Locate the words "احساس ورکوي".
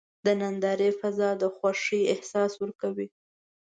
2.13-3.07